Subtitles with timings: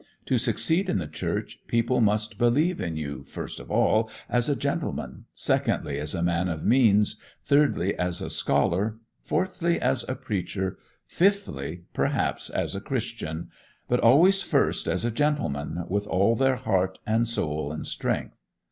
[0.25, 4.55] To succeed in the Church, people must believe in you, first of all, as a
[4.55, 10.79] gentleman, secondly as a man of means, thirdly as a scholar, fourthly as a preacher,
[11.05, 17.27] fifthly, perhaps, as a Christian,—but always first as a gentleman, with all their heart and
[17.27, 18.39] soul and strength.